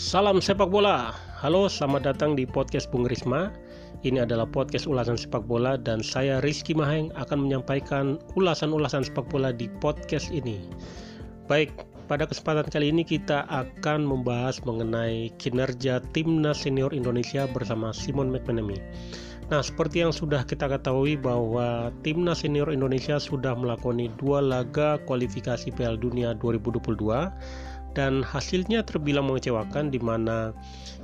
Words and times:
Salam 0.00 0.40
sepak 0.40 0.72
bola. 0.72 1.12
Halo, 1.44 1.68
selamat 1.68 2.08
datang 2.08 2.32
di 2.32 2.48
podcast 2.48 2.88
Bung 2.88 3.04
Risma. 3.04 3.52
Ini 4.00 4.24
adalah 4.24 4.48
podcast 4.48 4.88
ulasan 4.88 5.20
sepak 5.20 5.44
bola 5.44 5.76
dan 5.76 6.00
saya 6.00 6.40
Rizky 6.40 6.72
Maheng 6.72 7.12
akan 7.20 7.44
menyampaikan 7.44 8.16
ulasan-ulasan 8.32 9.04
sepak 9.04 9.28
bola 9.28 9.52
di 9.52 9.68
podcast 9.68 10.32
ini. 10.32 10.56
Baik, 11.52 11.84
pada 12.08 12.24
kesempatan 12.24 12.72
kali 12.72 12.88
ini 12.88 13.04
kita 13.04 13.44
akan 13.52 14.08
membahas 14.08 14.64
mengenai 14.64 15.36
kinerja 15.36 16.00
timnas 16.16 16.64
senior 16.64 16.96
Indonesia 16.96 17.44
bersama 17.52 17.92
Simon 17.92 18.32
McManamy. 18.32 18.80
Nah, 19.52 19.60
seperti 19.60 20.00
yang 20.00 20.16
sudah 20.16 20.48
kita 20.48 20.64
ketahui 20.64 21.20
bahwa 21.20 21.92
timnas 22.00 22.40
senior 22.40 22.72
Indonesia 22.72 23.20
sudah 23.20 23.52
melakoni 23.52 24.08
dua 24.16 24.40
laga 24.40 24.96
kualifikasi 25.04 25.68
Piala 25.76 26.00
Dunia 26.00 26.32
2022 26.40 26.88
dan 27.94 28.22
hasilnya 28.22 28.86
terbilang 28.86 29.28
mengecewakan 29.28 29.90
di 29.90 29.98
mana 29.98 30.54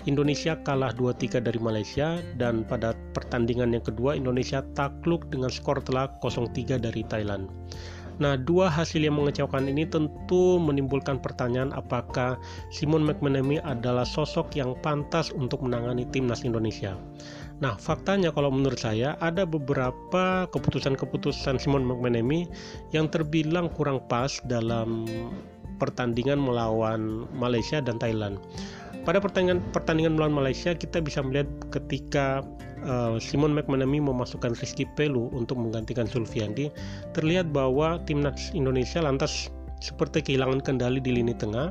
Indonesia 0.07 0.55
kalah 0.63 0.95
2-3 0.95 1.43
dari 1.43 1.59
Malaysia 1.59 2.23
dan 2.39 2.63
pada 2.63 2.95
pertandingan 3.11 3.75
yang 3.75 3.83
kedua 3.83 4.15
Indonesia 4.15 4.63
takluk 4.79 5.27
dengan 5.29 5.51
skor 5.51 5.83
telak 5.83 6.23
0-3 6.23 6.79
dari 6.79 7.03
Thailand. 7.11 7.51
Nah, 8.17 8.33
dua 8.41 8.73
hasil 8.73 9.05
yang 9.05 9.21
mengecewakan 9.21 9.69
ini 9.69 9.85
tentu 9.85 10.57
menimbulkan 10.57 11.21
pertanyaan 11.21 11.69
apakah 11.77 12.41
Simon 12.73 13.05
McManamy 13.05 13.61
adalah 13.61 14.09
sosok 14.09 14.57
yang 14.57 14.73
pantas 14.81 15.29
untuk 15.37 15.61
menangani 15.61 16.09
timnas 16.09 16.41
Indonesia. 16.41 16.97
Nah, 17.61 17.77
faktanya 17.77 18.33
kalau 18.33 18.53
menurut 18.53 18.81
saya 18.81 19.17
ada 19.21 19.45
beberapa 19.45 20.49
keputusan-keputusan 20.49 21.61
Simon 21.61 21.85
McManamy 21.85 22.49
yang 22.93 23.09
terbilang 23.09 23.69
kurang 23.73 24.01
pas 24.09 24.41
dalam 24.49 25.05
pertandingan 25.77 26.41
melawan 26.41 27.29
Malaysia 27.37 27.79
dan 27.81 28.01
Thailand. 28.01 28.41
Pada 29.07 29.23
pertandingan 29.23 29.63
pertandingan 29.71 30.19
melawan 30.19 30.35
Malaysia 30.35 30.75
kita 30.75 30.99
bisa 30.99 31.23
melihat 31.23 31.47
ketika 31.71 32.43
uh, 32.83 33.23
Simon 33.23 33.55
McManamy 33.55 34.03
memasukkan 34.03 34.59
Rizky 34.59 34.83
Pelu 34.99 35.31
untuk 35.31 35.61
menggantikan 35.63 36.11
Sulfiandi, 36.11 36.75
terlihat 37.15 37.55
bahwa 37.55 38.03
timnas 38.03 38.51
Indonesia 38.51 38.99
lantas 38.99 39.49
seperti 39.79 40.25
kehilangan 40.25 40.65
kendali 40.65 40.99
di 40.99 41.23
lini 41.23 41.37
tengah 41.37 41.71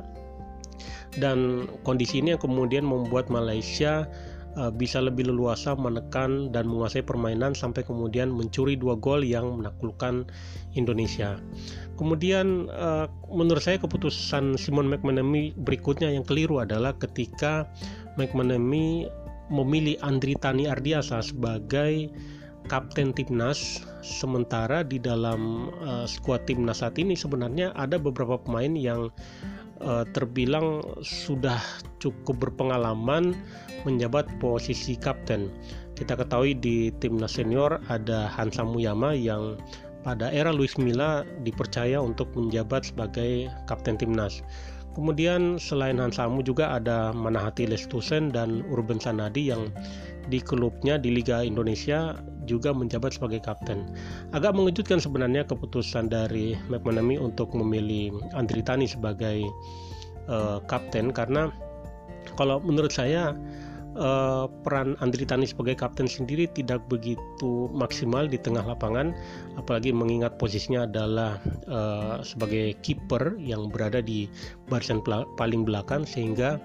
dan 1.20 1.68
kondisi 1.84 2.20
ini 2.20 2.36
yang 2.36 2.42
kemudian 2.42 2.84
membuat 2.84 3.28
Malaysia 3.32 4.08
uh, 4.56 4.72
bisa 4.72 4.98
lebih 5.04 5.28
leluasa 5.28 5.76
menekan 5.76 6.50
dan 6.50 6.66
menguasai 6.66 7.04
permainan 7.04 7.52
sampai 7.52 7.84
kemudian 7.84 8.32
mencuri 8.32 8.74
dua 8.74 8.96
gol 8.96 9.22
yang 9.22 9.60
menaklukkan 9.62 10.26
Indonesia. 10.74 11.38
Kemudian 12.00 12.66
uh, 12.72 13.06
menurut 13.30 13.62
saya 13.62 13.76
keputusan 13.78 14.56
Simon 14.56 14.88
McManamy 14.90 15.54
berikutnya 15.60 16.10
yang 16.10 16.24
keliru 16.24 16.64
adalah 16.64 16.96
ketika 16.96 17.68
McManamy 18.16 19.06
memilih 19.52 19.94
Andri 20.02 20.34
Tani 20.34 20.66
Ardiasa 20.66 21.22
sebagai 21.22 22.10
kapten 22.66 23.14
timnas 23.14 23.86
sementara 24.02 24.82
di 24.82 24.98
dalam 24.98 25.70
uh, 25.86 26.02
skuad 26.02 26.50
timnas 26.50 26.82
saat 26.82 26.98
ini 26.98 27.14
sebenarnya 27.14 27.70
ada 27.78 27.94
beberapa 27.94 28.42
pemain 28.42 28.74
yang 28.74 29.14
uh, 29.80 30.04
terbilang 30.12 30.82
sudah 31.04 31.58
cukup 32.00 32.48
berpengalaman 32.48 33.36
menjabat 33.84 34.26
posisi 34.38 34.96
kapten. 34.98 35.48
Kita 35.96 36.16
ketahui 36.18 36.56
di 36.58 36.92
timnas 37.00 37.40
senior 37.40 37.80
ada 37.88 38.28
Hansa 38.28 38.64
Muyama 38.66 39.16
yang 39.16 39.56
pada 40.06 40.30
era 40.30 40.54
Luis 40.54 40.78
Milla 40.78 41.26
dipercaya 41.42 41.98
untuk 41.98 42.30
menjabat 42.38 42.94
sebagai 42.94 43.50
kapten 43.66 43.98
timnas. 43.98 44.44
Kemudian 44.96 45.60
selain 45.60 46.00
Hansamu 46.00 46.40
juga 46.40 46.72
ada 46.72 47.12
Manahati 47.12 47.68
Lestusen 47.68 48.32
dan 48.32 48.64
Urban 48.72 48.96
Sanadi 48.96 49.52
yang 49.52 49.68
di 50.32 50.40
klubnya 50.40 50.96
di 50.96 51.12
Liga 51.12 51.44
Indonesia 51.44 52.16
juga 52.46 52.70
menjabat 52.70 53.18
sebagai 53.18 53.42
kapten. 53.42 53.90
Agak 54.30 54.54
mengejutkan 54.54 55.02
sebenarnya 55.02 55.44
keputusan 55.44 56.08
dari 56.08 56.54
McManamy 56.70 57.18
untuk 57.18 57.52
memilih 57.52 58.14
Andri 58.32 58.62
Tani 58.62 58.86
sebagai 58.86 59.42
uh, 60.30 60.62
kapten 60.70 61.10
karena 61.10 61.50
kalau 62.34 62.58
menurut 62.62 62.90
saya 62.90 63.34
uh, 63.96 64.46
peran 64.62 64.94
Andri 65.00 65.24
Tani 65.24 65.48
sebagai 65.48 65.74
kapten 65.74 66.06
sendiri 66.06 66.46
tidak 66.52 66.84
begitu 66.86 67.68
maksimal 67.72 68.28
di 68.28 68.36
tengah 68.36 68.62
lapangan 68.62 69.16
apalagi 69.56 69.90
mengingat 69.90 70.36
posisinya 70.36 70.84
adalah 70.86 71.40
uh, 71.66 72.20
sebagai 72.20 72.76
kiper 72.84 73.40
yang 73.40 73.72
berada 73.72 74.04
di 74.04 74.28
barisan 74.68 75.00
paling 75.34 75.64
belakang 75.64 76.04
sehingga 76.04 76.60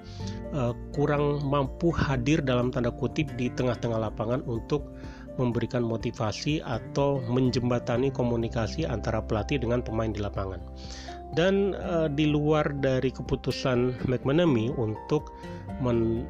uh, 0.51 0.75
kurang 0.93 1.41
mampu 1.47 1.89
hadir 1.89 2.43
dalam 2.43 2.69
tanda 2.69 2.91
kutip 2.91 3.31
di 3.39 3.47
tengah-tengah 3.53 4.11
lapangan 4.11 4.43
untuk 4.45 4.85
memberikan 5.39 5.83
motivasi 5.85 6.59
atau 6.63 7.23
menjembatani 7.27 8.11
komunikasi 8.11 8.83
antara 8.83 9.23
pelatih 9.23 9.61
dengan 9.61 9.83
pemain 9.83 10.11
di 10.11 10.19
lapangan. 10.19 10.59
Dan 11.31 11.75
uh, 11.79 12.11
di 12.11 12.27
luar 12.27 12.67
dari 12.83 13.07
keputusan 13.07 14.07
McManamy 14.11 14.75
untuk 14.75 15.31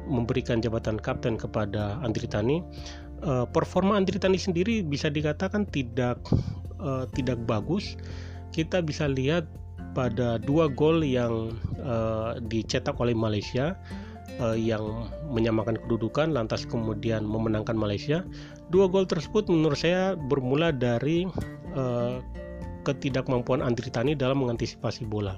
memberikan 0.08 0.64
jabatan 0.64 0.96
kapten 0.96 1.36
kepada 1.36 2.00
Andri 2.00 2.24
Tani 2.24 2.64
uh, 3.26 3.46
performa 3.48 3.96
Andri 3.96 4.18
Tani 4.18 4.38
sendiri 4.38 4.82
bisa 4.82 5.08
dikatakan 5.08 5.66
tidak 5.70 6.18
uh, 6.82 7.06
tidak 7.14 7.40
bagus. 7.46 7.96
Kita 8.52 8.84
bisa 8.84 9.08
lihat 9.08 9.48
pada 9.96 10.36
dua 10.40 10.68
gol 10.68 11.00
yang 11.04 11.56
uh, 11.80 12.36
dicetak 12.48 12.96
oleh 13.00 13.16
Malaysia 13.16 13.76
uh, 14.40 14.56
yang 14.56 15.08
menyamakan 15.32 15.80
kedudukan 15.84 16.32
lantas 16.32 16.64
kemudian 16.68 17.24
memenangkan 17.24 17.76
Malaysia 17.76 18.24
dua 18.72 18.88
gol 18.88 19.04
tersebut 19.04 19.52
menurut 19.52 19.76
saya 19.76 20.16
bermula 20.16 20.72
dari 20.72 21.28
uh, 21.76 22.24
ketidakmampuan 22.88 23.60
Andri 23.60 23.92
Tani 23.92 24.16
dalam 24.16 24.42
mengantisipasi 24.42 25.04
bola 25.04 25.36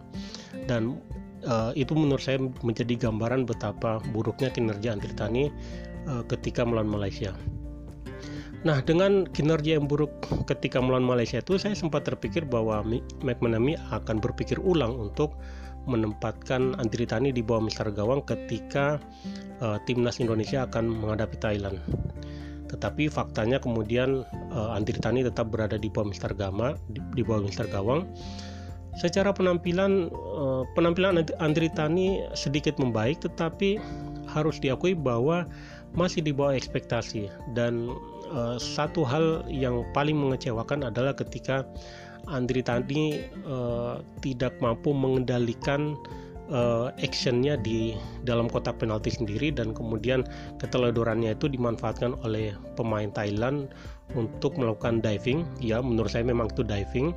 dan 0.71 1.03
uh, 1.45 1.75
itu 1.75 1.93
menurut 1.93 2.23
saya 2.23 2.39
menjadi 2.63 3.11
gambaran 3.11 3.45
betapa 3.45 3.99
buruknya 4.15 4.55
kinerja 4.55 4.95
Andri 4.95 5.13
Tani 5.13 5.51
uh, 6.07 6.23
ketika 6.31 6.63
melawan 6.63 6.89
Malaysia. 6.89 7.35
Nah, 8.65 8.81
dengan 8.81 9.29
kinerja 9.29 9.77
yang 9.77 9.85
buruk 9.85 10.25
ketika 10.49 10.81
melawan 10.81 11.05
Malaysia 11.05 11.37
itu, 11.37 11.61
saya 11.61 11.77
sempat 11.77 12.09
terpikir 12.09 12.49
bahwa 12.49 12.81
McManamy 13.21 13.77
akan 13.93 14.25
berpikir 14.25 14.57
ulang 14.57 14.97
untuk 14.97 15.37
menempatkan 15.85 16.73
Andri 16.81 17.05
Tani 17.05 17.29
di 17.29 17.45
bawah 17.45 17.61
Mister 17.61 17.93
Gawang 17.93 18.25
ketika 18.25 18.97
uh, 19.61 19.77
timnas 19.85 20.17
Indonesia 20.17 20.65
akan 20.65 20.89
menghadapi 20.89 21.37
Thailand 21.37 21.77
tetapi 22.71 23.13
faktanya 23.13 23.61
kemudian 23.61 24.25
uh, 24.53 24.77
Andri 24.77 24.97
Tani 24.97 25.25
tetap 25.25 25.53
berada 25.53 25.77
di 25.77 25.93
bawah 25.93 26.11
Mister 26.11 26.33
Gama 26.33 26.79
di, 26.91 27.01
di 27.15 27.23
bawah 27.23 27.45
Mister 27.45 27.69
Gawang. 27.69 28.09
Secara 28.95 29.35
penampilan 29.35 30.09
uh, 30.15 30.63
penampilan 30.79 31.19
Andri 31.43 31.67
Tani 31.75 32.23
sedikit 32.39 32.79
membaik 32.79 33.23
tetapi 33.27 33.83
harus 34.31 34.63
diakui 34.63 34.95
bahwa 34.95 35.45
masih 35.99 36.23
di 36.23 36.31
bawah 36.31 36.55
ekspektasi. 36.55 37.27
Dan 37.59 37.91
uh, 38.31 38.57
satu 38.59 39.03
hal 39.03 39.43
yang 39.51 39.83
paling 39.95 40.15
mengecewakan 40.15 40.87
adalah 40.87 41.15
ketika 41.15 41.67
Andri 42.31 42.63
Tani 42.65 43.21
uh, 43.45 44.01
tidak 44.25 44.57
mampu 44.63 44.95
mengendalikan 44.95 45.99
uh, 46.51 46.93
actionnya 47.01 47.57
di 47.57 47.97
dalam 48.27 48.51
kotak 48.51 48.81
penalti 48.81 49.13
sendiri 49.13 49.55
dan 49.55 49.73
kemudian 49.73 50.27
keteledorannya 50.61 51.37
itu 51.37 51.49
dimanfaatkan 51.49 52.17
oleh 52.25 52.53
pemain 52.75 53.09
Thailand 53.13 53.71
untuk 54.13 54.57
melakukan 54.61 55.01
diving. 55.01 55.47
Ya 55.61 55.81
menurut 55.81 56.13
saya 56.13 56.27
memang 56.27 56.53
itu 56.53 56.67
diving. 56.67 57.15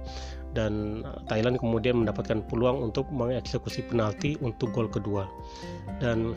Dan 0.56 1.06
Thailand 1.30 1.62
kemudian 1.62 2.02
mendapatkan 2.02 2.42
peluang 2.50 2.82
untuk 2.82 3.06
mengeksekusi 3.14 3.86
penalti 3.94 4.40
untuk 4.42 4.74
gol 4.74 4.90
kedua. 4.90 5.30
Dan 6.02 6.34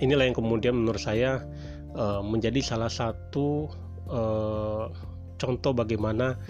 inilah 0.00 0.24
yang 0.32 0.38
kemudian 0.38 0.72
menurut 0.80 1.02
saya 1.02 1.44
uh, 1.92 2.24
menjadi 2.24 2.64
salah 2.64 2.88
satu 2.88 3.68
uh, 4.08 4.88
contoh 5.36 5.76
bagaimana 5.76 6.40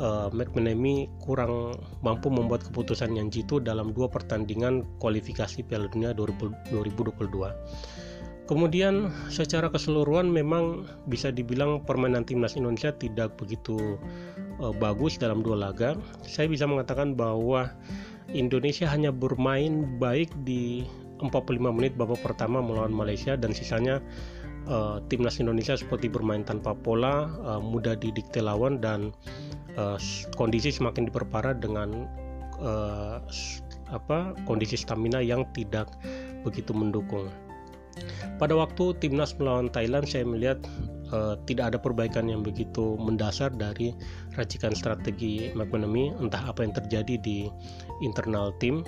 uh, 0.00 0.28
McManamy 0.32 1.08
kurang 1.20 1.76
mampu 2.00 2.28
membuat 2.32 2.64
keputusan 2.64 3.16
yang 3.16 3.28
jitu 3.28 3.60
dalam 3.60 3.92
dua 3.92 4.08
pertandingan 4.08 4.84
kualifikasi 5.00 5.64
Piala 5.64 5.88
Dunia 5.90 6.16
2022. 6.16 6.72
Kemudian 8.46 9.10
secara 9.26 9.66
keseluruhan 9.66 10.30
memang 10.30 10.86
bisa 11.10 11.34
dibilang 11.34 11.82
permainan 11.82 12.22
timnas 12.22 12.54
Indonesia 12.54 12.94
tidak 12.94 13.34
begitu 13.34 13.98
uh, 14.62 14.70
bagus 14.70 15.18
dalam 15.18 15.42
dua 15.42 15.58
laga. 15.58 15.98
Saya 16.22 16.46
bisa 16.46 16.62
mengatakan 16.70 17.18
bahwa 17.18 17.74
Indonesia 18.30 18.86
hanya 18.86 19.10
bermain 19.10 19.98
baik 19.98 20.30
di 20.46 20.86
45 21.18 21.58
menit 21.72 21.96
babak 21.96 22.20
pertama 22.20 22.60
melawan 22.60 22.92
Malaysia 22.92 23.34
dan 23.34 23.50
sisanya 23.50 24.04
uh, 24.68 25.02
timnas 25.10 25.38
Indonesia 25.42 25.74
seperti 25.78 26.10
bermain 26.10 26.42
tanpa 26.42 26.74
pola, 26.74 27.30
uh, 27.42 27.62
mudah 27.62 27.98
didikte 27.98 28.42
lawan 28.42 28.78
dan 28.82 29.10
uh, 29.78 29.98
kondisi 30.34 30.70
semakin 30.70 31.08
diperparah 31.08 31.56
dengan 31.56 32.06
uh, 32.60 33.22
apa 33.94 34.34
kondisi 34.44 34.74
stamina 34.74 35.22
yang 35.22 35.46
tidak 35.54 35.90
begitu 36.42 36.74
mendukung. 36.74 37.30
pada 38.36 38.52
waktu 38.52 38.92
timnas 39.00 39.32
melawan 39.40 39.72
Thailand 39.72 40.04
saya 40.04 40.28
melihat 40.28 40.60
uh, 41.16 41.40
tidak 41.48 41.72
ada 41.72 41.78
perbaikan 41.80 42.28
yang 42.28 42.44
begitu 42.44 42.98
mendasar 43.00 43.48
dari 43.54 43.96
racikan 44.36 44.76
strategi 44.76 45.48
McManamy 45.56 46.12
entah 46.20 46.44
apa 46.44 46.60
yang 46.60 46.76
terjadi 46.76 47.16
di 47.20 47.48
internal 48.04 48.52
tim 48.60 48.84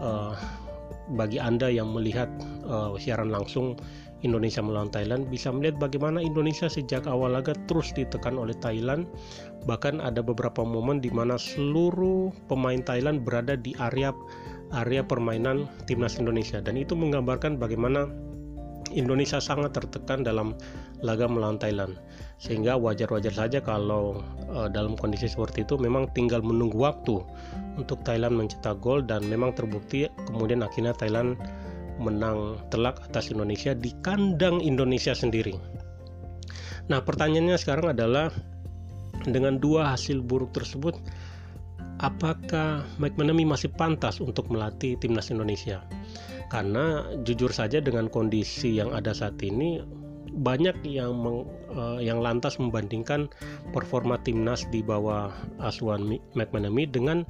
uh, 0.00 0.32
bagi 1.14 1.38
anda 1.38 1.70
yang 1.70 1.94
melihat 1.94 2.26
uh, 2.66 2.96
siaran 2.98 3.30
langsung 3.30 3.78
Indonesia 4.24 4.64
melawan 4.64 4.88
Thailand 4.88 5.28
bisa 5.28 5.52
melihat 5.52 5.76
bagaimana 5.76 6.24
Indonesia 6.24 6.70
sejak 6.72 7.04
awal 7.04 7.36
laga 7.36 7.52
terus 7.68 7.92
ditekan 7.92 8.40
oleh 8.40 8.56
Thailand. 8.64 9.04
Bahkan 9.68 10.00
ada 10.00 10.24
beberapa 10.24 10.64
momen 10.64 11.04
di 11.04 11.12
mana 11.12 11.36
seluruh 11.36 12.32
pemain 12.48 12.80
Thailand 12.80 13.26
berada 13.26 13.58
di 13.58 13.76
area 13.76 14.14
area 14.72 15.04
permainan 15.04 15.68
timnas 15.84 16.16
Indonesia. 16.16 16.64
Dan 16.64 16.80
itu 16.80 16.96
menggambarkan 16.96 17.60
bagaimana 17.60 18.08
Indonesia 18.94 19.42
sangat 19.42 19.74
tertekan 19.74 20.22
dalam 20.24 20.56
laga 21.04 21.28
melawan 21.28 21.60
Thailand. 21.60 21.98
Sehingga 22.40 22.78
wajar-wajar 22.80 23.34
saja 23.34 23.58
kalau 23.60 24.24
uh, 24.48 24.68
dalam 24.70 24.96
kondisi 24.96 25.28
seperti 25.28 25.66
itu 25.66 25.76
memang 25.76 26.08
tinggal 26.16 26.40
menunggu 26.40 26.80
waktu 26.80 27.20
untuk 27.76 28.00
Thailand 28.06 28.40
mencetak 28.40 28.80
gol 28.80 29.04
dan 29.04 29.24
memang 29.28 29.52
terbukti 29.52 30.08
kemudian 30.32 30.64
akhirnya 30.64 30.96
Thailand 30.96 31.36
menang 32.00 32.60
telak 32.68 33.00
atas 33.04 33.32
Indonesia 33.32 33.72
di 33.72 33.92
kandang 34.04 34.60
Indonesia 34.60 35.16
sendiri. 35.16 35.56
Nah, 36.86 37.02
pertanyaannya 37.02 37.58
sekarang 37.58 37.96
adalah 37.96 38.30
dengan 39.26 39.58
dua 39.58 39.96
hasil 39.96 40.22
buruk 40.22 40.54
tersebut 40.54 40.94
apakah 41.98 42.84
Mike 43.00 43.16
Manami 43.18 43.48
masih 43.48 43.72
pantas 43.74 44.20
untuk 44.22 44.46
melatih 44.52 44.94
timnas 45.00 45.32
Indonesia? 45.32 45.82
karena 46.50 47.02
jujur 47.26 47.50
saja 47.50 47.82
dengan 47.82 48.06
kondisi 48.06 48.78
yang 48.78 48.94
ada 48.94 49.10
saat 49.10 49.38
ini 49.42 49.82
banyak 50.36 50.84
yang 50.84 51.16
meng, 51.16 51.48
uh, 51.72 51.98
yang 51.98 52.20
lantas 52.20 52.60
membandingkan 52.60 53.26
performa 53.72 54.20
timnas 54.20 54.68
di 54.68 54.84
bawah 54.84 55.32
asuhan 55.64 56.20
McManamy 56.36 56.84
dengan 56.86 57.24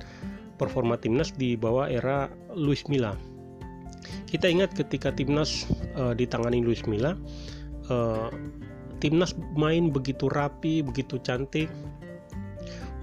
performa 0.59 0.99
timnas 0.99 1.31
di 1.37 1.55
bawah 1.55 1.87
era 1.87 2.27
Luis 2.53 2.83
Milla. 2.91 3.15
Kita 4.27 4.51
ingat 4.51 4.75
ketika 4.75 5.15
timnas 5.15 5.67
uh, 5.95 6.13
ditangani 6.13 6.63
Luis 6.63 6.83
Milla, 6.85 7.15
uh, 7.89 8.29
timnas 8.99 9.37
main 9.55 9.93
begitu 9.93 10.27
rapi, 10.33 10.83
begitu 10.83 11.21
cantik, 11.23 11.71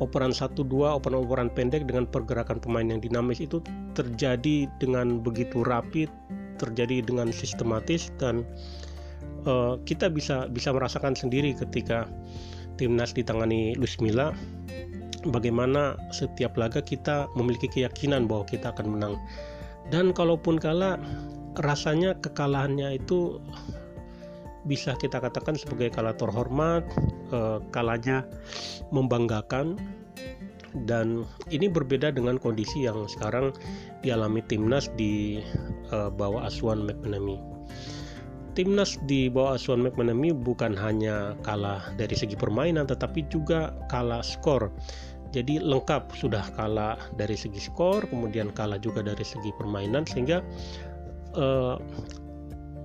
operan 0.01 0.35
1-2, 0.35 0.67
operan-operan 0.67 1.53
pendek 1.53 1.85
dengan 1.85 2.09
pergerakan 2.09 2.59
pemain 2.59 2.87
yang 2.87 2.99
dinamis 2.99 3.39
itu 3.39 3.63
terjadi 3.93 4.67
dengan 4.81 5.21
begitu 5.21 5.61
rapi, 5.63 6.09
terjadi 6.57 7.05
dengan 7.05 7.29
sistematis 7.29 8.09
dan 8.17 8.43
uh, 9.45 9.79
kita 9.87 10.09
bisa 10.09 10.49
bisa 10.49 10.73
merasakan 10.73 11.13
sendiri 11.13 11.53
ketika 11.55 12.09
timnas 12.75 13.13
ditangani 13.13 13.77
Luis 13.77 13.95
Milla 14.01 14.33
bagaimana 15.29 15.95
setiap 16.11 16.59
laga 16.59 16.83
kita 16.83 17.31
memiliki 17.39 17.71
keyakinan 17.71 18.27
bahwa 18.27 18.43
kita 18.43 18.75
akan 18.75 18.97
menang. 18.99 19.15
Dan 19.91 20.15
kalaupun 20.15 20.61
kalah 20.61 20.99
rasanya 21.59 22.17
kekalahannya 22.21 22.97
itu 22.97 23.39
bisa 24.63 24.95
kita 24.95 25.19
katakan 25.19 25.59
sebagai 25.59 25.91
kalah 25.91 26.15
terhormat, 26.15 26.87
eh, 27.35 27.59
kalahnya 27.75 28.23
membanggakan 28.95 29.75
dan 30.89 31.21
ini 31.53 31.69
berbeda 31.69 32.09
dengan 32.09 32.41
kondisi 32.41 32.89
yang 32.89 33.05
sekarang 33.05 33.53
dialami 34.01 34.41
timnas 34.49 34.89
di 34.97 35.43
eh, 35.93 36.09
bawah 36.09 36.47
asuhan 36.47 36.87
McManamy. 36.87 37.37
Timnas 38.53 39.01
di 39.09 39.33
bawah 39.33 39.57
asuhan 39.57 39.81
McManamy 39.81 40.29
bukan 40.29 40.77
hanya 40.77 41.33
kalah 41.41 41.81
dari 41.97 42.13
segi 42.13 42.37
permainan 42.37 42.85
tetapi 42.85 43.25
juga 43.29 43.73
kalah 43.89 44.21
skor. 44.21 44.69
Jadi 45.33 45.57
lengkap 45.57 46.13
sudah 46.13 46.45
kalah 46.53 46.95
dari 47.17 47.33
segi 47.33 47.57
skor, 47.57 48.05
kemudian 48.05 48.53
kalah 48.53 48.77
juga 48.77 49.01
dari 49.01 49.25
segi 49.25 49.49
permainan 49.57 50.05
sehingga 50.05 50.45
eh, 51.33 51.77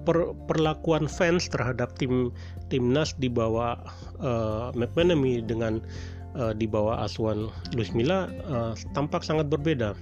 per, 0.09 0.33
perlakuan 0.49 1.05
fans 1.05 1.53
terhadap 1.53 1.93
tim 2.01 2.33
timnas 2.73 3.13
di 3.21 3.29
bawah 3.29 3.77
uh, 4.25 4.73
McManamy 4.73 5.45
dengan 5.45 5.85
uh, 6.33 6.57
di 6.57 6.65
bawah 6.65 7.05
asuhan 7.05 7.53
Luis 7.77 7.93
Milla 7.93 8.33
uh, 8.49 8.73
tampak 8.97 9.21
sangat 9.21 9.53
berbeda. 9.53 9.93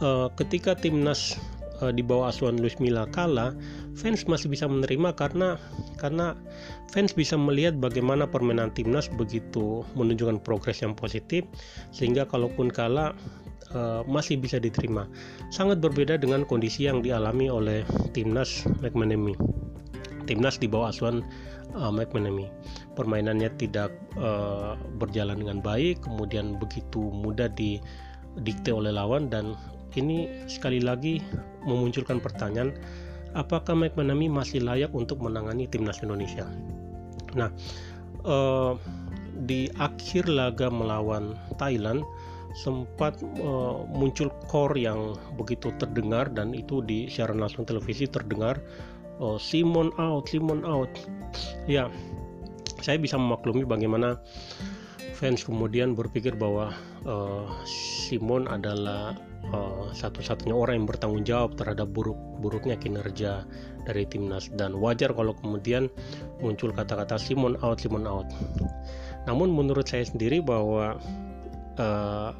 Uh, 0.00 0.32
ketika 0.40 0.72
timnas 0.72 1.36
uh, 1.84 1.92
di 1.92 2.00
bawah 2.00 2.32
asuhan 2.32 2.56
Luis 2.56 2.80
Milla 2.80 3.04
kalah, 3.12 3.52
fans 3.92 4.24
masih 4.24 4.48
bisa 4.48 4.64
menerima 4.64 5.12
karena 5.16 5.60
karena 6.00 6.36
fans 6.90 7.12
bisa 7.12 7.36
melihat 7.36 7.76
bagaimana 7.76 8.24
permainan 8.24 8.72
timnas 8.72 9.08
begitu 9.12 9.84
menunjukkan 9.98 10.40
progres 10.40 10.80
yang 10.80 10.96
positif 10.96 11.44
sehingga 11.92 12.24
kalaupun 12.24 12.72
kalah 12.72 13.12
uh, 13.76 14.02
masih 14.08 14.38
bisa 14.38 14.60
diterima. 14.60 15.08
Sangat 15.52 15.80
berbeda 15.80 16.16
dengan 16.20 16.44
kondisi 16.48 16.88
yang 16.88 17.04
dialami 17.04 17.48
oleh 17.48 17.84
timnas 18.16 18.64
McManamy. 18.80 19.36
Timnas 20.28 20.56
di 20.56 20.70
bawah 20.70 20.94
asuhan 20.94 21.24
uh, 21.76 21.92
McManamy. 21.92 22.48
Permainannya 22.94 23.50
tidak 23.58 23.92
uh, 24.16 24.78
berjalan 25.00 25.40
dengan 25.40 25.58
baik, 25.64 26.04
kemudian 26.04 26.56
begitu 26.60 27.10
mudah 27.10 27.50
didikte 27.52 28.70
oleh 28.70 28.92
lawan 28.94 29.28
dan 29.32 29.56
ini 29.92 30.48
sekali 30.48 30.80
lagi 30.80 31.20
memunculkan 31.68 32.16
pertanyaan 32.16 32.72
apakah 33.32 33.76
McManamy 33.76 34.28
masih 34.28 34.64
layak 34.64 34.92
untuk 34.92 35.20
menangani 35.20 35.68
timnas 35.68 36.00
Indonesia. 36.04 36.44
Nah, 37.32 37.48
uh, 38.28 38.76
di 39.48 39.72
akhir 39.80 40.28
laga 40.28 40.68
melawan 40.68 41.34
Thailand 41.56 42.04
sempat 42.52 43.16
uh, 43.40 43.88
muncul 43.88 44.28
core 44.52 44.76
yang 44.76 45.16
begitu 45.40 45.72
terdengar 45.80 46.28
dan 46.28 46.52
itu 46.52 46.84
di 46.84 47.08
siaran 47.08 47.40
langsung 47.40 47.64
televisi 47.64 48.04
terdengar 48.04 48.60
oh, 49.22 49.40
Simon 49.40 49.94
out, 49.96 50.28
Simon 50.28 50.66
out. 50.66 50.90
Ya, 51.64 51.88
saya 52.82 52.98
bisa 52.98 53.14
memaklumi 53.16 53.62
bagaimana 53.62 54.18
fans 55.16 55.46
kemudian 55.46 55.94
berpikir 55.94 56.34
bahwa 56.34 56.74
uh, 57.06 57.46
Simon 57.64 58.50
adalah 58.50 59.14
uh, 59.50 59.90
satu-satunya 59.90 60.54
orang 60.54 60.82
yang 60.82 60.86
bertanggung 60.86 61.26
jawab 61.26 61.58
terhadap 61.58 61.90
buruk-buruknya 61.90 62.78
kinerja 62.78 63.42
dari 63.82 64.06
timnas 64.06 64.46
dan 64.54 64.78
wajar 64.78 65.10
kalau 65.10 65.34
kemudian 65.34 65.90
muncul 66.38 66.70
kata-kata 66.70 67.18
Simon 67.18 67.58
out, 67.66 67.82
Simon 67.82 68.06
out. 68.06 68.28
Namun 69.26 69.50
menurut 69.50 69.90
saya 69.90 70.06
sendiri 70.06 70.38
bahwa 70.38 70.98
uh, 71.78 72.30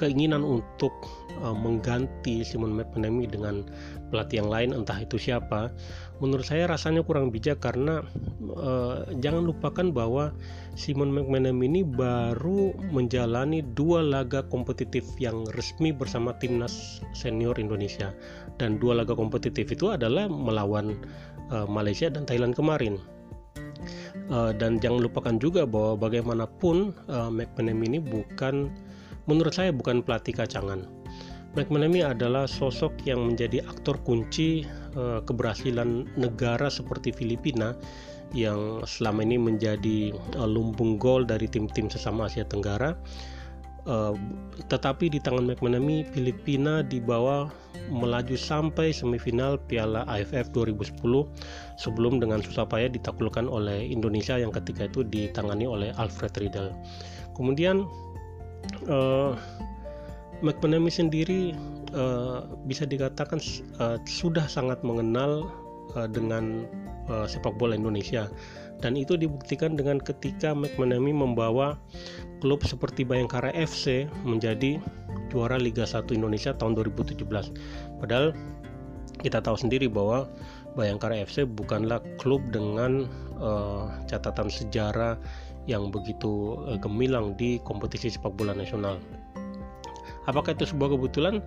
keinginan 0.00 0.42
untuk 0.42 0.92
uh, 1.40 1.54
mengganti 1.54 2.42
Simon 2.42 2.74
McManamy 2.74 3.28
dengan 3.30 3.66
pelatih 4.08 4.44
yang 4.44 4.50
lain 4.50 4.70
entah 4.76 4.98
itu 5.00 5.18
siapa 5.18 5.74
menurut 6.22 6.46
saya 6.46 6.70
rasanya 6.70 7.02
kurang 7.02 7.34
bijak 7.34 7.58
karena 7.58 8.06
uh, 8.54 9.02
jangan 9.18 9.44
lupakan 9.44 9.90
bahwa 9.90 10.30
Simon 10.74 11.10
McManamy 11.10 11.70
ini 11.70 11.82
baru 11.86 12.74
menjalani 12.90 13.62
dua 13.74 14.02
laga 14.02 14.42
kompetitif 14.46 15.06
yang 15.18 15.46
resmi 15.54 15.90
bersama 15.94 16.34
timnas 16.38 17.02
senior 17.14 17.58
Indonesia. 17.58 18.10
Dan 18.58 18.78
dua 18.78 19.02
laga 19.02 19.18
kompetitif 19.18 19.70
itu 19.70 19.90
adalah 19.90 20.30
melawan 20.30 20.98
uh, 21.50 21.66
Malaysia 21.66 22.10
dan 22.10 22.26
Thailand 22.26 22.54
kemarin. 22.54 22.98
Uh, 24.30 24.54
dan 24.56 24.80
jangan 24.80 25.04
lupakan 25.04 25.36
juga 25.36 25.66
bahwa 25.68 25.98
bagaimanapun 25.98 26.94
uh, 27.10 27.28
McManamy 27.28 27.84
ini 27.94 28.00
bukan 28.00 28.70
menurut 29.26 29.54
saya 29.56 29.72
bukan 29.72 30.04
pelatih 30.04 30.36
kacangan. 30.36 30.84
McManamy 31.54 32.02
adalah 32.02 32.50
sosok 32.50 33.06
yang 33.06 33.30
menjadi 33.30 33.62
aktor 33.62 33.94
kunci 34.02 34.66
uh, 34.98 35.22
keberhasilan 35.22 36.10
negara 36.18 36.66
seperti 36.66 37.14
Filipina 37.14 37.78
yang 38.34 38.82
selama 38.82 39.22
ini 39.22 39.38
menjadi 39.38 40.10
uh, 40.34 40.50
lumbung 40.50 40.98
gol 40.98 41.22
dari 41.22 41.46
tim-tim 41.46 41.86
sesama 41.86 42.26
Asia 42.26 42.42
Tenggara. 42.42 42.98
Uh, 43.84 44.16
tetapi 44.72 45.12
di 45.12 45.20
tangan 45.20 45.44
McManamy, 45.46 46.08
Filipina 46.10 46.82
dibawa 46.82 47.52
melaju 47.92 48.34
sampai 48.34 48.90
semifinal 48.90 49.60
Piala 49.60 50.08
AFF 50.08 50.50
2010 50.56 50.98
sebelum 51.78 52.18
dengan 52.18 52.40
susah 52.40 52.64
payah 52.64 52.88
ditaklukkan 52.90 53.44
oleh 53.44 53.84
Indonesia 53.84 54.40
yang 54.40 54.50
ketika 54.50 54.88
itu 54.88 55.04
ditangani 55.06 55.68
oleh 55.68 55.92
Alfred 56.00 56.32
Riedel. 56.40 56.72
Kemudian 57.36 57.84
uh, 58.88 59.36
McManamy 60.44 60.92
sendiri 60.92 61.56
uh, 61.96 62.44
bisa 62.68 62.84
dikatakan 62.84 63.40
uh, 63.80 63.96
sudah 64.04 64.44
sangat 64.44 64.82
mengenal 64.84 65.48
uh, 65.96 66.08
dengan 66.10 66.68
uh, 67.08 67.24
sepak 67.24 67.56
bola 67.56 67.76
Indonesia 67.78 68.28
dan 68.84 68.98
itu 68.98 69.16
dibuktikan 69.16 69.78
dengan 69.78 69.96
ketika 70.02 70.52
McManamy 70.52 71.14
membawa 71.14 71.80
klub 72.44 72.60
seperti 72.66 73.06
Bayangkara 73.06 73.54
FC 73.56 74.04
menjadi 74.28 74.76
juara 75.32 75.56
Liga 75.56 75.88
1 75.88 76.12
Indonesia 76.12 76.52
tahun 76.52 76.76
2017. 76.76 77.24
Padahal 78.02 78.36
kita 79.24 79.40
tahu 79.40 79.56
sendiri 79.56 79.88
bahwa 79.88 80.28
Bayangkara 80.76 81.16
FC 81.22 81.46
bukanlah 81.48 82.02
klub 82.20 82.44
dengan 82.50 83.08
uh, 83.38 83.88
catatan 84.10 84.50
sejarah 84.50 85.16
yang 85.64 85.88
begitu 85.88 86.60
uh, 86.64 86.78
gemilang 86.80 87.36
di 87.36 87.60
kompetisi 87.64 88.12
sepak 88.12 88.36
bola 88.36 88.52
nasional. 88.52 89.00
Apakah 90.24 90.56
itu 90.56 90.68
sebuah 90.68 90.96
kebetulan? 90.96 91.44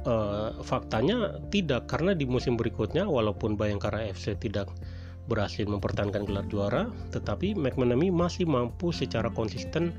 Uh, 0.00 0.56
faktanya 0.64 1.36
tidak 1.52 1.84
karena 1.84 2.16
di 2.16 2.24
musim 2.24 2.56
berikutnya 2.56 3.04
walaupun 3.04 3.52
Bayangkara 3.52 4.08
FC 4.08 4.32
tidak 4.32 4.72
berhasil 5.28 5.68
mempertahankan 5.68 6.24
gelar 6.24 6.48
juara, 6.48 6.82
tetapi 7.12 7.52
McManamy 7.52 8.08
masih 8.08 8.48
mampu 8.48 8.96
secara 8.96 9.28
konsisten 9.28 9.92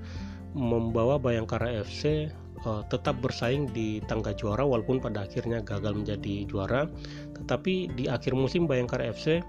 membawa 0.58 1.22
Bayangkara 1.22 1.86
FC 1.86 2.34
uh, 2.65 2.84
tetap 2.88 3.18
bersaing 3.22 3.70
di 3.72 4.01
tangga 4.06 4.36
juara 4.36 4.65
walaupun 4.65 5.01
pada 5.01 5.25
akhirnya 5.25 5.63
gagal 5.63 5.96
menjadi 5.98 6.46
juara 6.46 6.88
tetapi 7.41 7.89
di 7.96 8.06
akhir 8.12 8.36
musim 8.38 8.70
Bayangkara 8.70 9.10
FC 9.10 9.41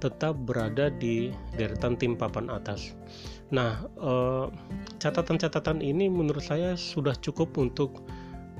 tetap 0.00 0.38
berada 0.46 0.88
di 0.88 1.34
deretan 1.58 1.98
tim 1.98 2.16
papan 2.16 2.48
atas 2.48 2.94
nah 3.54 3.86
eh, 3.86 4.46
catatan-catatan 4.98 5.78
ini 5.78 6.10
menurut 6.10 6.42
saya 6.42 6.74
sudah 6.74 7.14
cukup 7.22 7.54
untuk 7.54 8.02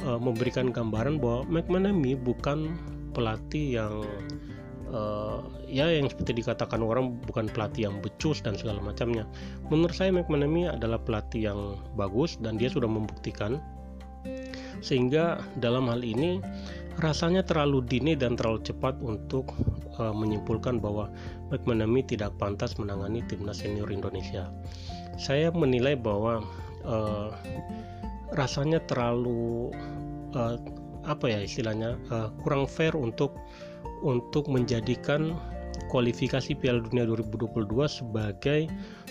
uh, 0.04 0.20
memberikan 0.20 0.68
gambaran 0.68 1.16
bahwa 1.22 1.48
McManamy 1.48 2.18
bukan 2.18 2.76
pelatih 3.16 3.80
yang 3.80 3.94
uh, 4.92 5.40
ya 5.70 5.88
yang 5.88 6.10
seperti 6.10 6.44
dikatakan 6.44 6.82
orang 6.82 7.16
bukan 7.24 7.46
pelatih 7.46 7.88
yang 7.88 7.96
becus 8.02 8.42
dan 8.42 8.58
segala 8.58 8.82
macamnya. 8.82 9.24
Menurut 9.70 9.94
saya 9.94 10.10
McManamy 10.10 10.68
adalah 10.68 10.98
pelatih 10.98 11.48
yang 11.54 11.60
bagus 11.94 12.36
dan 12.42 12.58
dia 12.58 12.68
sudah 12.68 12.90
membuktikan 12.90 13.62
sehingga 14.80 15.40
dalam 15.60 15.88
hal 15.88 16.00
ini 16.00 16.40
rasanya 17.02 17.42
terlalu 17.42 17.82
dini 17.82 18.12
dan 18.14 18.38
terlalu 18.38 18.62
cepat 18.62 18.98
untuk 19.02 19.50
uh, 19.98 20.14
menyimpulkan 20.14 20.78
bahwa 20.78 21.10
McManamy 21.50 22.06
tidak 22.06 22.34
pantas 22.38 22.78
menangani 22.78 23.22
timnas 23.26 23.62
senior 23.62 23.90
Indonesia. 23.90 24.50
Saya 25.18 25.50
menilai 25.54 25.98
bahwa 25.98 26.42
uh, 26.86 27.30
rasanya 28.34 28.82
terlalu 28.86 29.70
uh, 30.34 30.58
apa 31.04 31.26
ya 31.28 31.40
istilahnya 31.44 32.00
uh, 32.10 32.32
kurang 32.42 32.64
fair 32.64 32.96
untuk 32.96 33.36
untuk 34.00 34.48
menjadikan 34.48 35.36
kualifikasi 35.92 36.54
Piala 36.58 36.80
Dunia 36.80 37.04
2022 37.06 37.66
sebagai 37.86 38.70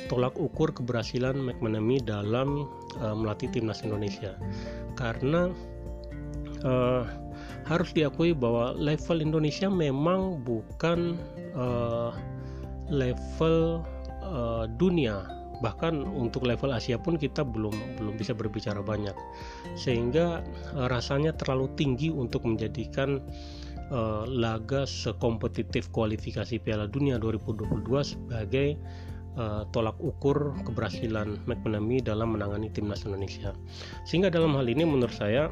tolak 0.10 0.36
ukur 0.40 0.74
keberhasilan 0.74 1.38
McManamy 1.38 2.02
dalam 2.02 2.66
uh, 3.00 3.16
melatih 3.16 3.52
timnas 3.54 3.86
Indonesia 3.86 4.36
karena 4.98 5.54
uh, 6.64 7.04
harus 7.64 7.96
diakui 7.96 8.36
bahwa 8.36 8.76
level 8.76 9.24
Indonesia 9.24 9.72
memang 9.72 10.44
bukan 10.44 11.16
uh, 11.56 12.12
level 12.92 13.84
uh, 14.24 14.68
dunia 14.76 15.24
bahkan 15.64 16.04
untuk 16.04 16.44
level 16.44 16.76
Asia 16.76 17.00
pun 17.00 17.16
kita 17.16 17.40
belum 17.40 17.72
belum 17.96 18.20
bisa 18.20 18.36
berbicara 18.36 18.84
banyak 18.84 19.16
sehingga 19.80 20.44
uh, 20.76 20.92
rasanya 20.92 21.32
terlalu 21.40 21.72
tinggi 21.80 22.12
untuk 22.12 22.44
menjadikan 22.44 23.24
uh, 23.94 24.28
laga 24.28 24.84
sekompetitif 24.84 25.88
kualifikasi 25.96 26.60
Piala 26.60 26.92
Dunia 26.92 27.16
2022 27.16 27.80
sebagai 28.04 28.76
uh, 29.40 29.64
tolak 29.72 29.96
ukur 30.04 30.52
keberhasilan 30.68 31.40
McManamy 31.48 32.04
dalam 32.04 32.36
menangani 32.36 32.68
timnas 32.68 33.08
Indonesia. 33.08 33.56
Sehingga 34.04 34.28
dalam 34.28 34.58
hal 34.60 34.68
ini 34.68 34.84
menurut 34.84 35.16
saya 35.16 35.48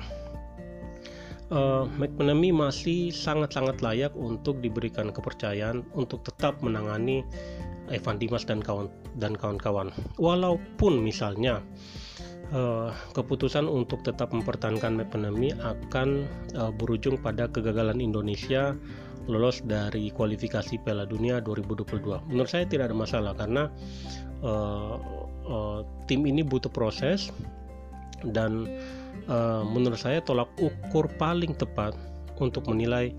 uh, 1.51 1.85
McManamy 1.99 2.55
masih 2.55 3.11
sangat-sangat 3.13 3.83
layak 3.83 4.15
untuk 4.15 4.63
diberikan 4.63 5.11
kepercayaan 5.11 5.85
untuk 5.93 6.23
tetap 6.25 6.57
menangani 6.63 7.21
Evan 7.91 8.17
Dimas 8.17 8.47
dan 8.47 8.63
kawan 8.63 8.87
dan 9.19 9.35
kawan-kawan. 9.35 9.91
Walaupun 10.15 11.03
misalnya 11.03 11.59
uh, 12.55 12.95
keputusan 13.11 13.67
untuk 13.67 14.01
tetap 14.07 14.31
mempertahankan 14.31 14.95
McManamy 15.03 15.51
akan 15.59 16.25
uh, 16.55 16.71
berujung 16.71 17.19
pada 17.19 17.51
kegagalan 17.51 17.99
Indonesia 17.99 18.73
lolos 19.29 19.61
dari 19.61 20.09
kualifikasi 20.09 20.81
Piala 20.81 21.05
Dunia 21.05 21.43
2022. 21.43 22.31
Menurut 22.31 22.49
saya 22.49 22.65
tidak 22.65 22.89
ada 22.89 22.97
masalah 22.97 23.33
karena 23.37 23.69
uh, 24.41 24.97
uh, 25.45 25.79
tim 26.09 26.25
ini 26.25 26.41
butuh 26.41 26.73
proses 26.73 27.29
dan 28.33 28.65
uh, 29.27 29.61
menurut 29.67 29.99
saya 29.99 30.23
tolak 30.23 30.49
ukur 30.57 31.09
paling 31.19 31.53
tepat 31.57 31.93
untuk 32.41 32.65
menilai 32.69 33.13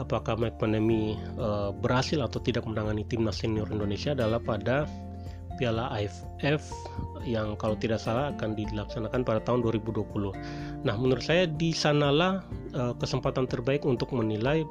apakah 0.00 0.38
McManamy 0.38 1.18
uh, 1.36 1.74
berhasil 1.74 2.22
atau 2.22 2.40
tidak 2.40 2.64
menangani 2.64 3.04
timnas 3.08 3.40
senior 3.42 3.68
Indonesia 3.68 4.14
adalah 4.16 4.40
pada 4.40 4.88
Piala 5.60 5.92
AFF 5.92 6.64
yang 7.28 7.54
kalau 7.60 7.76
tidak 7.76 8.00
salah 8.00 8.32
akan 8.34 8.56
dilaksanakan 8.56 9.20
pada 9.22 9.40
tahun 9.44 9.60
2020. 9.62 10.32
Nah, 10.82 10.94
menurut 10.96 11.22
saya 11.22 11.44
di 11.44 11.70
sanalah 11.76 12.42
uh, 12.72 12.96
kesempatan 12.96 13.46
terbaik 13.46 13.84
untuk 13.84 14.10
menilai 14.16 14.64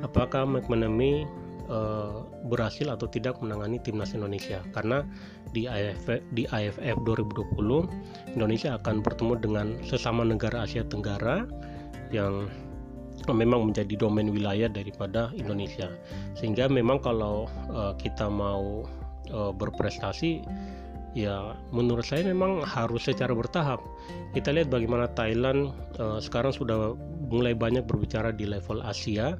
apakah 0.00 0.48
McManamy 0.48 1.28
uh, 1.68 2.24
berhasil 2.48 2.88
atau 2.90 3.06
tidak 3.08 3.38
menangani 3.40 3.80
timnas 3.80 4.12
Indonesia. 4.16 4.60
Karena 4.72 5.04
di 5.52 5.68
AFF 5.70 6.20
di 6.34 6.44
AFF 6.50 6.96
2020 7.06 8.34
Indonesia 8.34 8.76
akan 8.80 9.04
bertemu 9.04 9.34
dengan 9.38 9.66
sesama 9.86 10.26
negara 10.26 10.66
Asia 10.66 10.82
Tenggara 10.86 11.46
yang 12.10 12.50
memang 13.30 13.72
menjadi 13.72 13.96
domain 13.96 14.28
wilayah 14.28 14.68
daripada 14.68 15.32
Indonesia. 15.38 15.88
Sehingga 16.36 16.68
memang 16.68 17.00
kalau 17.00 17.48
uh, 17.72 17.96
kita 17.96 18.28
mau 18.28 18.84
uh, 19.32 19.52
berprestasi 19.54 20.44
ya 21.14 21.54
menurut 21.70 22.02
saya 22.02 22.26
memang 22.26 22.66
harus 22.66 23.06
secara 23.06 23.32
bertahap. 23.32 23.80
Kita 24.34 24.50
lihat 24.50 24.68
bagaimana 24.68 25.06
Thailand 25.14 25.72
uh, 26.02 26.18
sekarang 26.18 26.50
sudah 26.50 26.98
mulai 27.30 27.54
banyak 27.54 27.86
berbicara 27.86 28.34
di 28.34 28.44
level 28.44 28.82
Asia 28.82 29.38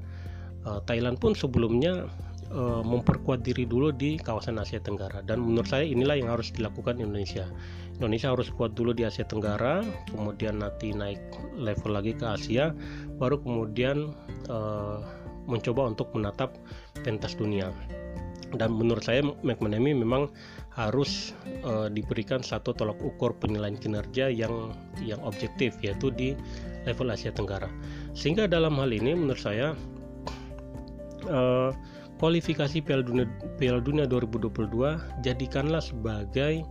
uh, 0.65 0.81
Thailand 0.85 1.21
pun 1.21 1.33
sebelumnya 1.37 2.09
uh, 2.53 2.83
memperkuat 2.83 3.45
diri 3.45 3.65
dulu 3.65 3.91
di 3.91 4.17
kawasan 4.21 4.61
Asia 4.61 4.81
Tenggara 4.81 5.21
dan 5.25 5.43
menurut 5.43 5.69
saya 5.69 5.85
inilah 5.85 6.17
yang 6.19 6.31
harus 6.33 6.53
dilakukan 6.55 7.01
Indonesia. 7.01 7.49
Indonesia 8.03 8.35
harus 8.35 8.51
kuat 8.51 8.75
dulu 8.75 8.91
di 8.91 9.07
Asia 9.07 9.23
Tenggara, 9.23 9.87
kemudian 10.11 10.59
nanti 10.59 10.91
naik 10.91 11.23
level 11.55 11.95
lagi 11.95 12.11
ke 12.19 12.27
Asia, 12.27 12.75
baru 13.23 13.39
kemudian 13.39 14.11
uh, 14.51 14.99
mencoba 15.47 15.95
untuk 15.95 16.11
menatap 16.11 16.59
pentas 17.07 17.39
dunia. 17.39 17.71
Dan 18.55 18.79
menurut 18.79 19.03
saya 19.03 19.23
McManamy 19.43 19.99
memang 19.99 20.31
harus 20.75 21.35
uh, 21.67 21.91
diberikan 21.91 22.43
satu 22.43 22.75
tolak 22.75 22.99
ukur 23.03 23.35
penilaian 23.39 23.75
kinerja 23.79 24.31
yang 24.31 24.75
yang 25.03 25.19
objektif 25.27 25.75
yaitu 25.83 26.11
di 26.11 26.39
level 26.87 27.11
Asia 27.11 27.35
Tenggara. 27.35 27.71
Sehingga 28.15 28.47
dalam 28.51 28.79
hal 28.79 28.91
ini 28.91 29.15
menurut 29.15 29.43
saya 29.43 29.75
uh, 31.29 31.71
kualifikasi 32.19 32.81
Piala 32.81 33.05
Dunia, 33.05 33.27
Piala 33.61 33.81
Dunia 33.83 34.09
2022 34.09 34.71
jadikanlah 35.27 35.83
sebagai 35.83 36.65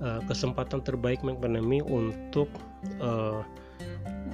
uh, 0.00 0.20
kesempatan 0.26 0.82
terbaik 0.82 1.20
McManamy 1.22 1.84
untuk 1.84 2.48
uh, 2.98 3.44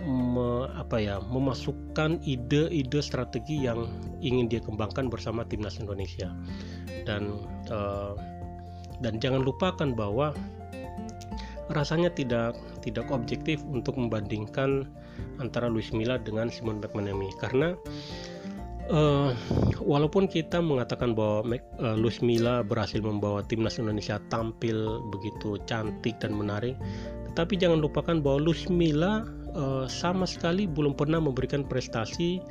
me, 0.07 0.71
apa 0.79 0.97
ya 1.03 1.17
memasukkan 1.27 2.23
ide-ide 2.23 3.01
strategi 3.03 3.67
yang 3.67 3.91
ingin 4.23 4.47
dia 4.47 4.63
kembangkan 4.63 5.11
bersama 5.11 5.43
timnas 5.45 5.83
Indonesia. 5.83 6.31
Dan 7.05 7.43
uh, 7.71 8.15
dan 9.05 9.21
jangan 9.21 9.45
lupakan 9.45 9.93
bahwa 9.93 10.33
rasanya 11.75 12.15
tidak 12.15 12.55
tidak 12.81 13.11
objektif 13.11 13.61
untuk 13.67 13.99
membandingkan 13.99 14.87
antara 15.43 15.67
Luis 15.67 15.91
Milla 15.91 16.17
dengan 16.23 16.47
Simon 16.49 16.79
McManamy. 16.79 17.35
Karena 17.43 17.75
uh, 18.91 19.31
walaupun 19.83 20.27
kita 20.31 20.59
mengatakan 20.63 21.15
bahwa 21.15 21.59
uh, 21.83 22.21
Milla 22.23 22.63
berhasil 22.67 22.99
membawa 23.03 23.43
timnas 23.47 23.79
Indonesia 23.79 24.19
tampil 24.29 25.03
begitu 25.15 25.59
cantik 25.67 26.19
dan 26.23 26.35
menarik, 26.35 26.75
tetapi 27.33 27.59
jangan 27.59 27.83
lupakan 27.83 28.19
bahwa 28.23 28.51
Luis 28.51 28.67
Milla 28.71 29.27
uh, 29.55 29.85
sama 29.87 30.25
sekali 30.29 30.65
belum 30.69 30.95
pernah 30.95 31.19
memberikan 31.23 31.63
prestasi 31.67 32.43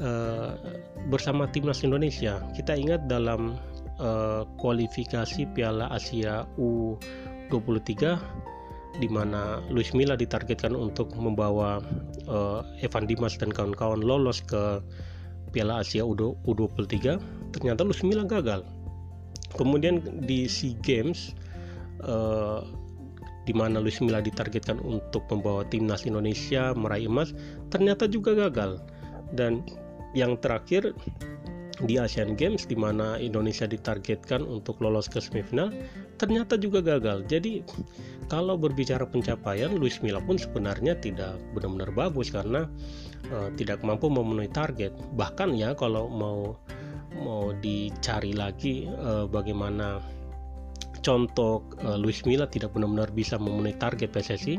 uh, 0.00 0.56
bersama 1.08 1.48
timnas 1.50 1.84
Indonesia. 1.86 2.40
Kita 2.56 2.76
ingat 2.76 3.08
dalam 3.08 3.56
uh, 4.00 4.42
kualifikasi 4.60 5.48
Piala 5.52 5.88
Asia 5.92 6.44
U23 6.56 8.18
di 8.96 9.08
mana 9.12 9.60
Luis 9.68 9.92
Milla 9.92 10.16
ditargetkan 10.16 10.72
untuk 10.72 11.12
membawa 11.20 11.84
uh, 12.28 12.64
Evan 12.80 13.04
Dimas 13.04 13.36
dan 13.36 13.52
kawan-kawan 13.52 14.00
lolos 14.00 14.40
ke 14.40 14.80
Piala 15.56 15.80
Asia 15.80 16.04
U23 16.04 17.16
ternyata 17.56 17.80
Lusmila 17.80 18.28
gagal. 18.28 18.60
Kemudian 19.56 20.04
di 20.28 20.44
SEA 20.44 20.76
Games 20.84 21.32
uh, 22.04 22.60
di 23.48 23.56
mana 23.56 23.80
Luis 23.80 23.96
Milla 24.04 24.20
ditargetkan 24.20 24.76
untuk 24.84 25.24
membawa 25.32 25.64
timnas 25.72 26.04
Indonesia 26.04 26.76
meraih 26.76 27.08
emas 27.08 27.32
ternyata 27.72 28.04
juga 28.04 28.36
gagal. 28.36 28.84
Dan 29.32 29.64
yang 30.12 30.36
terakhir 30.44 30.92
di 31.88 31.96
Asian 31.96 32.36
Games 32.36 32.68
di 32.68 32.76
mana 32.76 33.16
Indonesia 33.16 33.64
ditargetkan 33.64 34.44
untuk 34.44 34.76
lolos 34.84 35.08
ke 35.08 35.24
semifinal 35.24 35.72
ternyata 36.16 36.56
juga 36.56 36.80
gagal. 36.82 37.24
Jadi 37.28 37.62
kalau 38.26 38.58
berbicara 38.58 39.06
pencapaian 39.06 39.70
Luis 39.76 40.02
Milla 40.02 40.18
pun 40.18 40.34
sebenarnya 40.36 40.98
tidak 40.98 41.38
benar-benar 41.54 41.94
bagus 41.94 42.34
karena 42.34 42.66
uh, 43.30 43.48
tidak 43.54 43.80
mampu 43.86 44.10
memenuhi 44.10 44.50
target. 44.50 44.92
Bahkan 45.14 45.54
ya 45.54 45.76
kalau 45.78 46.10
mau 46.10 46.58
mau 47.16 47.54
dicari 47.64 48.36
lagi 48.36 48.84
uh, 48.88 49.24
bagaimana 49.24 50.04
contoh 51.06 51.62
uh, 51.86 51.94
Luis 51.94 52.26
Milla 52.26 52.50
tidak 52.50 52.74
benar-benar 52.74 53.14
bisa 53.14 53.38
memenuhi 53.38 53.78
target 53.78 54.10
PSSI 54.10 54.58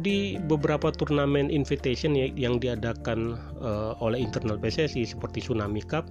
di 0.00 0.40
beberapa 0.48 0.88
turnamen 0.88 1.52
invitation 1.52 2.16
ya, 2.16 2.32
yang 2.32 2.56
diadakan 2.56 3.36
uh, 3.60 3.92
oleh 4.00 4.24
internal 4.24 4.56
PSSI 4.56 5.04
seperti 5.04 5.44
Tsunami 5.44 5.84
Cup 5.84 6.08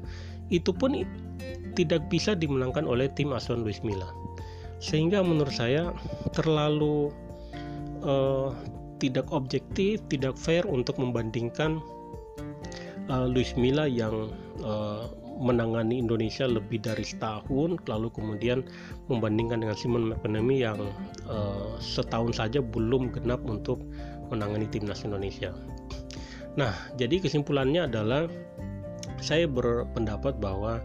itu 0.54 0.70
pun 0.70 1.02
tidak 1.74 2.06
bisa 2.14 2.38
dimenangkan 2.38 2.86
oleh 2.86 3.10
tim 3.18 3.34
asuhan 3.34 3.66
Luis 3.66 3.82
Milla 3.82 4.08
sehingga 4.80 5.24
menurut 5.24 5.56
saya 5.56 5.96
terlalu 6.36 7.12
uh, 8.04 8.52
tidak 9.00 9.28
objektif 9.32 10.00
tidak 10.08 10.36
fair 10.40 10.64
untuk 10.68 10.96
membandingkan 11.00 11.80
uh, 13.12 13.26
Luis 13.28 13.54
Milla 13.60 13.88
yang 13.88 14.32
uh, 14.64 15.12
menangani 15.36 16.00
Indonesia 16.00 16.48
lebih 16.48 16.80
dari 16.80 17.04
setahun 17.04 17.76
lalu 17.92 18.08
kemudian 18.16 18.64
membandingkan 19.12 19.68
dengan 19.68 19.76
Simon 19.76 20.16
McManamy 20.16 20.64
yang 20.64 20.80
uh, 21.28 21.76
setahun 21.84 22.40
saja 22.40 22.64
belum 22.64 23.12
genap 23.12 23.44
untuk 23.44 23.84
menangani 24.32 24.66
timnas 24.72 25.04
Indonesia. 25.04 25.52
Nah, 26.56 26.72
jadi 26.96 27.20
kesimpulannya 27.20 27.84
adalah 27.92 28.32
saya 29.20 29.44
berpendapat 29.44 30.40
bahwa 30.40 30.80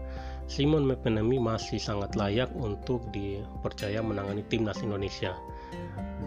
Simon 0.51 0.83
McManamy 0.83 1.39
masih 1.39 1.79
sangat 1.79 2.11
layak 2.19 2.51
untuk 2.59 3.07
dipercaya 3.15 4.03
menangani 4.03 4.43
timnas 4.51 4.83
Indonesia 4.83 5.31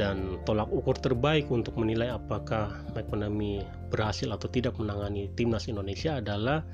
dan 0.00 0.40
tolak 0.48 0.72
ukur 0.72 0.96
terbaik 0.96 1.52
untuk 1.52 1.76
menilai 1.76 2.08
apakah 2.08 2.72
McManamy 2.96 3.60
berhasil 3.92 4.32
atau 4.32 4.48
tidak 4.48 4.80
menangani 4.80 5.28
timnas 5.36 5.68
Indonesia 5.68 6.24
adalah 6.24 6.64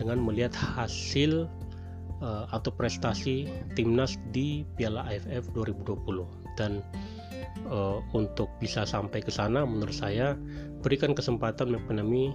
dengan 0.00 0.24
melihat 0.24 0.56
hasil 0.56 1.44
uh, 2.24 2.48
atau 2.48 2.72
prestasi 2.72 3.44
timnas 3.76 4.16
di 4.32 4.64
Piala 4.80 5.04
AFF 5.04 5.52
2020 5.52 6.00
dan 6.56 6.80
uh, 7.68 8.00
untuk 8.16 8.48
bisa 8.56 8.88
sampai 8.88 9.20
ke 9.20 9.28
sana 9.28 9.68
menurut 9.68 9.92
saya 9.92 10.32
berikan 10.80 11.12
kesempatan 11.12 11.76
McManamy 11.76 12.32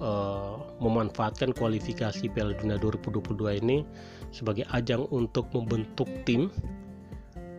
uh, 0.00 0.58
memanfaatkan 0.82 1.54
kualifikasi 1.54 2.26
Piala 2.30 2.54
Dunia 2.58 2.78
2022 2.80 3.62
ini 3.62 3.82
sebagai 4.30 4.64
ajang 4.74 5.06
untuk 5.10 5.50
membentuk 5.54 6.06
tim 6.24 6.52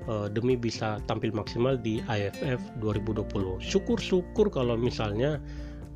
uh, 0.08 0.28
demi 0.32 0.56
bisa 0.56 1.00
tampil 1.06 1.32
maksimal 1.32 1.76
di 1.80 2.04
AFF 2.08 2.60
2020. 2.82 3.60
Syukur-syukur 3.62 4.52
kalau 4.52 4.76
misalnya 4.80 5.38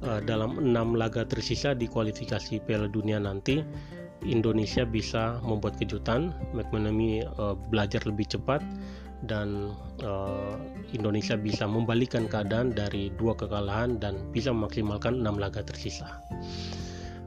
uh, 0.03 0.19
dalam 0.23 0.59
enam 0.59 0.95
laga 0.95 1.23
tersisa 1.25 1.73
di 1.73 1.87
kualifikasi 1.87 2.61
Piala 2.63 2.87
Dunia 2.91 3.17
nanti 3.17 3.63
Indonesia 4.25 4.87
bisa 4.87 5.39
membuat 5.43 5.75
kejutan 5.79 6.31
McManamy 6.55 7.23
uh, 7.39 7.55
belajar 7.69 8.03
lebih 8.07 8.27
cepat 8.27 8.63
dan 9.23 9.71
uh, 10.03 10.59
Indonesia 10.91 11.39
bisa 11.39 11.63
membalikan 11.63 12.27
keadaan 12.27 12.75
dari 12.75 13.07
dua 13.15 13.35
kekalahan 13.35 13.99
dan 13.99 14.19
bisa 14.35 14.51
memaksimalkan 14.51 15.23
enam 15.23 15.39
laga 15.39 15.63
tersisa. 15.63 16.19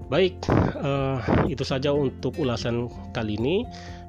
Baik, 0.06 0.38
uh, 0.78 1.18
itu 1.50 1.66
saja 1.66 1.90
untuk 1.90 2.36
ulasan 2.38 2.86
kali 3.10 3.34
ini. 3.40 3.66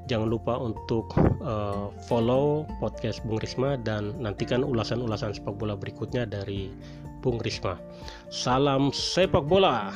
Jangan 0.08 0.30
lupa 0.30 0.56
untuk 0.56 1.12
uh, 1.44 1.92
follow 2.08 2.64
podcast 2.80 3.20
Bung 3.28 3.44
Risma 3.44 3.76
dan 3.82 4.16
nantikan 4.24 4.64
ulasan-ulasan 4.64 5.36
sepak 5.36 5.60
bola 5.60 5.76
berikutnya 5.76 6.24
dari 6.24 6.72
Bung 7.20 7.44
Risma. 7.44 7.76
Salam 8.32 8.94
sepak 8.94 9.44
bola. 9.44 9.92